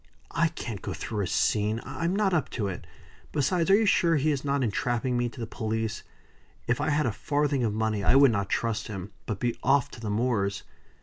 "I 0.31 0.47
can't 0.47 0.81
go 0.81 0.93
through 0.95 1.21
a 1.21 1.27
scene. 1.27 1.79
I'm 1.85 2.15
not 2.15 2.33
up 2.33 2.49
to 2.57 2.67
it. 2.67 2.87
Besides, 3.31 3.69
are 3.69 3.75
you 3.75 3.85
sure 3.85 4.15
he 4.15 4.31
is 4.31 4.43
not 4.43 4.63
entrapping 4.63 5.15
me 5.15 5.29
to 5.29 5.39
the 5.39 5.45
police? 5.45 6.01
If 6.65 6.81
I 6.81 6.89
had 6.89 7.05
a 7.05 7.11
farthing 7.11 7.63
of 7.63 7.71
money 7.75 8.03
I 8.03 8.15
would 8.15 8.31
not 8.31 8.49
trust 8.49 8.87
him, 8.87 9.11
but 9.27 9.39
be 9.39 9.55
off 9.61 9.91
to 9.91 9.99
the 9.99 10.09
moors." 10.09 10.63